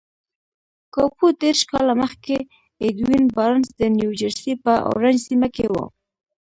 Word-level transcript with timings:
کابو 0.95 1.27
دېرش 1.41 1.61
کاله 1.71 1.93
مخکې 2.03 2.35
ايډوين 2.83 3.25
بارنس 3.35 3.67
د 3.77 3.81
نيوجرسي 3.97 4.53
په 4.63 4.73
اورنج 4.89 5.17
سيمه 5.27 5.47
کې 5.55 5.65
و. 5.73 5.75